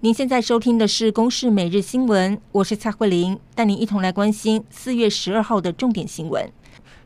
[0.00, 6.48] 您现在收听的是《公视每日新闻》，我是蔡慧玲，带您一同来关心四月十二号的重点新闻。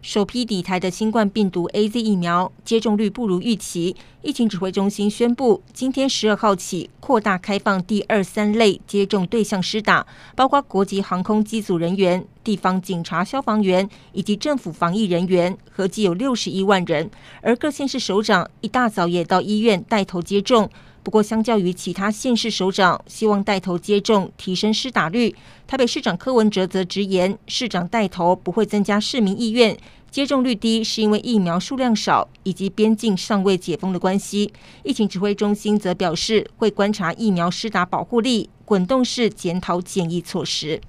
[0.03, 10.06] 首批抵台的新冠病毒 AZ 疫苗接种率不如预期，疫情指挥中心宣布，今天十二号起扩大开放第二、三类接种对象施打，
[10.37, 17.11] 包括国际航空机组人员、地方警察、消防员以及政府防疫人员，合计有六十一万人。
[17.41, 20.69] 而各县市首长一大早也到医院带头接种。
[21.02, 25.34] 不过，相较于其他县市首长希望带头接种，提升施打率，
[25.66, 29.77] 台北市长柯文哲则直言，市长带头不会增加市民意愿。
[30.12, 34.52] 接种率低是因为疫苗数量少以及边境尚未解封的关系。
[34.84, 40.80] 疫情指挥中心则表示，会观察疫苗施打保护力，滚动式检讨检疫措施。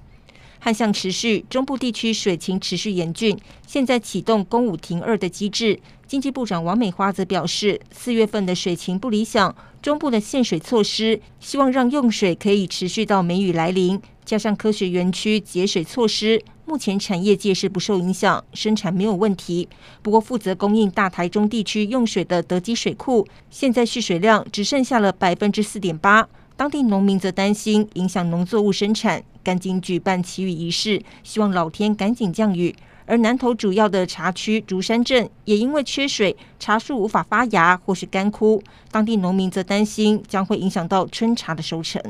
[0.64, 5.78] 旱象持续，中部地区水情持续严峻，现在启动公五停二的机制。
[6.06, 14.00] 经济部长王美花则表示，四月份的水情不理想，中部的限水措施，希望让用水可以持续到梅雨来临。
[14.24, 19.68] 加上科学园区节水措施，目前产业界是不受影响，生产没有问题。
[20.00, 32.74] 不过，负责供应大台中地区用水的德基水库，现在蓄水量只剩下了百分之四点八，当地农民则担心影响农作物生产，赶紧举办祈雨仪式，希望老天赶紧降雨。
[33.06, 42.00] 而南投主要的茶区竹山镇也因为缺水，茶树无法发芽或是干枯，当地农民则担心将会影响到春茶的收成。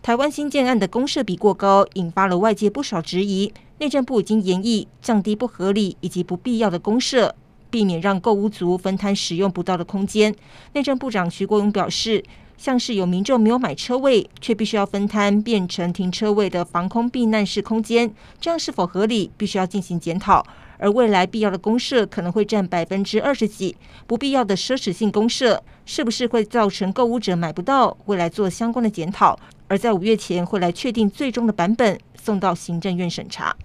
[0.00, 3.52] 台湾新建案的公设比过高，引发了外界不少质疑。
[3.78, 7.34] 内政部已经研议降低不合理以及不必要的公设，
[7.68, 10.34] 避免让购屋族分摊使用不到的空间。
[10.72, 12.24] 内政部长徐国勇表示。
[12.56, 19.30] 像是有民众没有买车位，却必须要分摊变成停车位的防空避难式空间，这样是否合理？
[19.36, 20.44] 必须要进行检讨。
[20.78, 23.74] 而未来必要的公设可能会占百分之二十几，
[24.06, 27.96] 不必要的奢侈性公设是不是会造成购物者买不到？
[28.04, 33.56] 未来做相关的检讨，而在五月前会来确定最终的版本，送到行政院审查。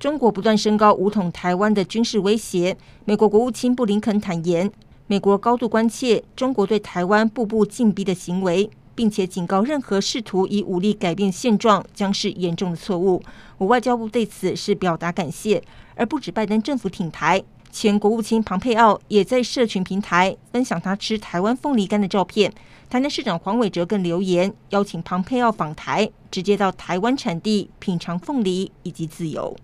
[0.00, 4.70] 中国不断升高武统台湾的军事威胁，美国国务卿布林肯坦言。
[5.08, 13.22] 美国高度关切中国对台湾步步进逼的行为，并且警告任何试图以武力改变现状将是严重的错误。
[13.58, 15.62] 我外交部对此是表达感谢，
[15.94, 17.40] 而不止拜登政府挺台，
[17.70, 22.52] 前国务卿庞佩奥也在社群平台分享他吃台湾凤梨干的照片。
[22.90, 29.56] 台南市长黄伟哲更留言邀请庞佩奥访台，直接到台湾产地品尝凤梨以及自由。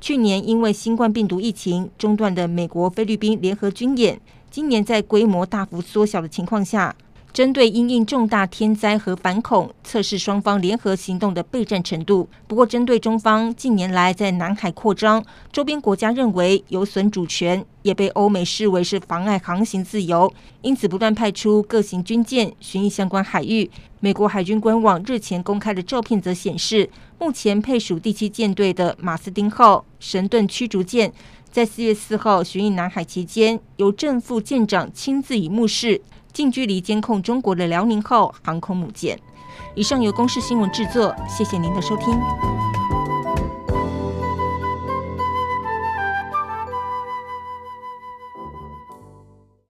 [0.00, 4.20] 去年因为新冠病毒疫情中断的美国菲律宾联合军演。
[4.50, 6.94] 今年在规模大幅缩小的情况下，
[7.32, 12.28] 针对因应重大天灾和反恐，测试双方联合行动的备战程度。
[12.48, 20.32] 不过，针对中方近年来在南海扩张，周边国家认为有损主权，也被欧美视为是妨碍航行自由，
[20.62, 23.70] 因此不断派出各型军舰巡弋相关海域。
[24.00, 31.12] 美国海军官网日前公开的照片则显示，目前配属第七舰队的马斯丁号神盾驱逐舰。
[31.52, 36.00] 在四月四号巡弋南海期间，由正副舰长亲自以目视
[36.32, 39.18] 近距离监控中国的辽宁号航空母舰。
[39.74, 42.06] 以上由公视新闻制作，谢谢您的收听。